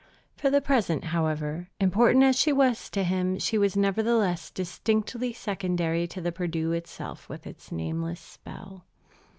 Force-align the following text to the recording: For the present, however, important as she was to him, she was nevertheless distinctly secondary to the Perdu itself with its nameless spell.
For 0.35 0.49
the 0.49 0.61
present, 0.61 1.03
however, 1.13 1.69
important 1.79 2.23
as 2.23 2.35
she 2.35 2.51
was 2.51 2.89
to 2.89 3.03
him, 3.03 3.37
she 3.37 3.59
was 3.59 3.77
nevertheless 3.77 4.49
distinctly 4.49 5.31
secondary 5.31 6.07
to 6.07 6.19
the 6.19 6.31
Perdu 6.31 6.71
itself 6.71 7.29
with 7.29 7.45
its 7.45 7.71
nameless 7.71 8.19
spell. 8.19 8.85